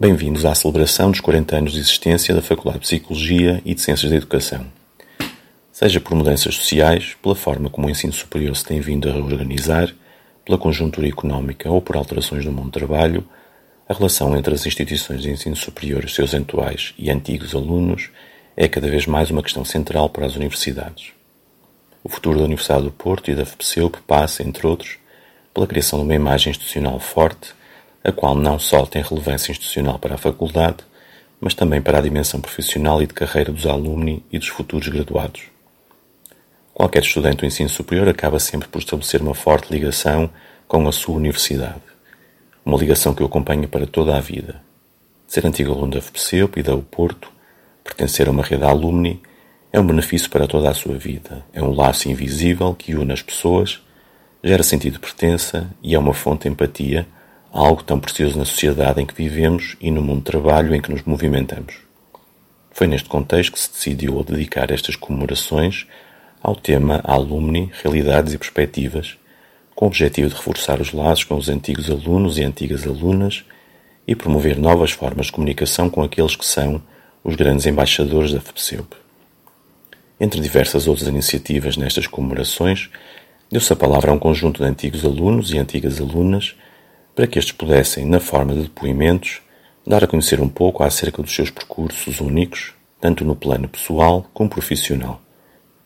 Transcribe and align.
Bem-vindos 0.00 0.44
à 0.44 0.54
celebração 0.54 1.10
dos 1.10 1.18
40 1.18 1.56
anos 1.56 1.72
de 1.72 1.80
existência 1.80 2.32
da 2.32 2.40
Faculdade 2.40 2.78
de 2.78 2.86
Psicologia 2.86 3.60
e 3.64 3.74
de 3.74 3.80
Ciências 3.80 4.08
da 4.08 4.16
Educação. 4.16 4.64
Seja 5.72 5.98
por 5.98 6.14
mudanças 6.14 6.54
sociais, 6.54 7.16
pela 7.20 7.34
forma 7.34 7.68
como 7.68 7.88
o 7.88 7.90
ensino 7.90 8.12
superior 8.12 8.54
se 8.54 8.64
tem 8.64 8.78
vindo 8.78 9.08
a 9.08 9.12
reorganizar, 9.12 9.92
pela 10.44 10.56
conjuntura 10.56 11.08
económica 11.08 11.68
ou 11.68 11.82
por 11.82 11.96
alterações 11.96 12.44
no 12.44 12.52
mundo 12.52 12.66
do 12.66 12.78
trabalho, 12.78 13.26
a 13.88 13.92
relação 13.92 14.36
entre 14.36 14.54
as 14.54 14.64
instituições 14.64 15.20
de 15.20 15.30
ensino 15.30 15.56
superior 15.56 16.04
e 16.04 16.08
seus 16.08 16.32
atuais 16.32 16.94
e 16.96 17.10
antigos 17.10 17.52
alunos 17.52 18.08
é 18.56 18.68
cada 18.68 18.88
vez 18.88 19.04
mais 19.04 19.32
uma 19.32 19.42
questão 19.42 19.64
central 19.64 20.08
para 20.10 20.26
as 20.26 20.36
universidades. 20.36 21.10
O 22.04 22.08
futuro 22.08 22.38
da 22.38 22.44
Universidade 22.44 22.84
do 22.84 22.92
Porto 22.92 23.32
e 23.32 23.34
da 23.34 23.44
FPCEUP 23.44 23.96
passa, 24.06 24.44
entre 24.44 24.64
outros, 24.64 24.96
pela 25.52 25.66
criação 25.66 25.98
de 25.98 26.04
uma 26.04 26.14
imagem 26.14 26.52
institucional 26.52 27.00
forte 27.00 27.57
a 28.02 28.12
qual 28.12 28.34
não 28.34 28.58
só 28.58 28.86
tem 28.86 29.02
relevância 29.02 29.50
institucional 29.50 29.98
para 29.98 30.14
a 30.14 30.18
faculdade, 30.18 30.78
mas 31.40 31.54
também 31.54 31.80
para 31.80 31.98
a 31.98 32.02
dimensão 32.02 32.40
profissional 32.40 33.02
e 33.02 33.06
de 33.06 33.14
carreira 33.14 33.52
dos 33.52 33.66
alumni 33.66 34.24
e 34.30 34.38
dos 34.38 34.48
futuros 34.48 34.88
graduados. 34.88 35.42
Qualquer 36.74 37.02
estudante 37.02 37.38
do 37.38 37.46
ensino 37.46 37.68
superior 37.68 38.08
acaba 38.08 38.38
sempre 38.38 38.68
por 38.68 38.78
estabelecer 38.78 39.20
uma 39.20 39.34
forte 39.34 39.72
ligação 39.72 40.30
com 40.66 40.86
a 40.86 40.92
sua 40.92 41.16
universidade, 41.16 41.82
uma 42.64 42.78
ligação 42.78 43.14
que 43.14 43.22
o 43.22 43.26
acompanha 43.26 43.66
para 43.66 43.86
toda 43.86 44.16
a 44.16 44.20
vida. 44.20 44.62
Ser 45.26 45.46
antigo 45.46 45.72
aluno 45.72 45.92
da 45.92 46.00
FPCEUP 46.00 46.58
e 46.58 46.62
da 46.62 46.76
Porto, 46.76 47.30
pertencer 47.82 48.28
a 48.28 48.30
uma 48.30 48.42
rede 48.42 48.64
alumni, 48.64 49.20
é 49.72 49.78
um 49.78 49.86
benefício 49.86 50.30
para 50.30 50.46
toda 50.46 50.70
a 50.70 50.74
sua 50.74 50.96
vida, 50.96 51.44
é 51.52 51.62
um 51.62 51.74
laço 51.74 52.08
invisível 52.08 52.74
que 52.74 52.94
une 52.94 53.12
as 53.12 53.22
pessoas, 53.22 53.82
gera 54.42 54.62
sentido 54.62 54.94
de 54.94 54.98
pertença 55.00 55.68
e 55.82 55.94
é 55.94 55.98
uma 55.98 56.14
fonte 56.14 56.42
de 56.42 56.48
empatia 56.48 57.06
algo 57.58 57.82
tão 57.82 57.98
precioso 57.98 58.38
na 58.38 58.44
sociedade 58.44 59.00
em 59.00 59.06
que 59.06 59.14
vivemos 59.14 59.76
e 59.80 59.90
no 59.90 60.00
mundo 60.00 60.20
do 60.20 60.30
trabalho 60.30 60.74
em 60.74 60.80
que 60.80 60.90
nos 60.90 61.02
movimentamos. 61.02 61.74
Foi 62.70 62.86
neste 62.86 63.08
contexto 63.08 63.52
que 63.52 63.58
se 63.58 63.72
decidiu 63.72 64.22
dedicar 64.22 64.70
estas 64.70 64.94
comemorações 64.94 65.86
ao 66.40 66.54
tema 66.54 67.00
Alumni, 67.02 67.72
Realidades 67.82 68.32
e 68.32 68.38
Perspectivas, 68.38 69.16
com 69.74 69.86
o 69.86 69.88
objetivo 69.88 70.28
de 70.28 70.36
reforçar 70.36 70.80
os 70.80 70.92
laços 70.92 71.24
com 71.24 71.36
os 71.36 71.48
antigos 71.48 71.90
alunos 71.90 72.38
e 72.38 72.44
antigas 72.44 72.86
alunas 72.86 73.44
e 74.06 74.14
promover 74.14 74.56
novas 74.56 74.92
formas 74.92 75.26
de 75.26 75.32
comunicação 75.32 75.90
com 75.90 76.02
aqueles 76.02 76.36
que 76.36 76.46
são 76.46 76.80
os 77.24 77.34
grandes 77.34 77.66
embaixadores 77.66 78.32
da 78.32 78.40
FPCEUP. 78.40 78.94
Entre 80.20 80.40
diversas 80.40 80.86
outras 80.86 81.08
iniciativas 81.08 81.76
nestas 81.76 82.06
comemorações, 82.06 82.88
deu-se 83.50 83.72
a 83.72 83.76
palavra 83.76 84.12
a 84.12 84.14
um 84.14 84.18
conjunto 84.18 84.62
de 84.62 84.68
antigos 84.68 85.04
alunos 85.04 85.52
e 85.52 85.58
antigas 85.58 86.00
alunas 86.00 86.54
para 87.18 87.26
que 87.26 87.36
estes 87.36 87.50
pudessem, 87.50 88.06
na 88.06 88.20
forma 88.20 88.54
de 88.54 88.62
depoimentos, 88.62 89.42
dar 89.84 90.04
a 90.04 90.06
conhecer 90.06 90.40
um 90.40 90.48
pouco 90.48 90.84
acerca 90.84 91.20
dos 91.20 91.34
seus 91.34 91.50
percursos 91.50 92.20
únicos, 92.20 92.74
tanto 93.00 93.24
no 93.24 93.34
plano 93.34 93.68
pessoal 93.68 94.30
como 94.32 94.48
profissional. 94.48 95.20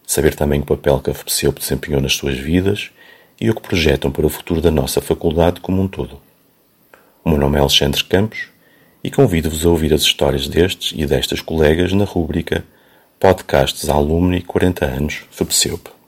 Saber 0.07 0.35
também 0.35 0.61
o 0.61 0.67
papel 0.67 1.01
que 1.01 1.09
a 1.09 1.15
FPCEUP 1.15 1.59
desempenhou 1.59 2.03
nas 2.03 2.13
suas 2.13 2.37
vidas 2.37 2.91
e 3.41 3.49
o 3.49 3.55
que 3.55 3.63
projetam 3.63 4.11
para 4.11 4.27
o 4.27 4.29
futuro 4.29 4.61
da 4.61 4.71
nossa 4.71 5.01
faculdade 5.01 5.63
como 5.63 5.81
um 5.81 5.89
todo. 5.89 6.21
O 7.25 7.31
meu 7.31 7.39
nome 7.39 7.57
é 7.57 7.61
Alexandre 7.61 8.05
Campos 8.05 8.49
e 9.03 9.11
convido-vos 9.11 9.65
a 9.65 9.71
ouvir 9.71 9.95
as 9.95 10.03
histórias 10.03 10.47
destes 10.47 10.93
e 10.95 11.07
destas 11.07 11.41
colegas 11.41 11.95
na 11.95 12.05
rúbrica 12.05 12.63
Podcasts 13.19 13.89
Alumni 13.89 14.43
40 14.43 14.85
anos 14.85 15.23
FPCEUP. 15.31 16.02